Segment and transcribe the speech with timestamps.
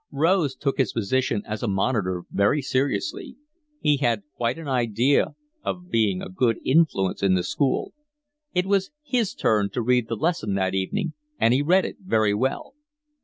[0.11, 3.37] Rose took his position as a monitor very seriously:
[3.81, 7.93] he had quite an idea of being a good influence in the school;
[8.51, 12.33] it was his turn to read the lesson that evening, and he read it very
[12.33, 12.73] well.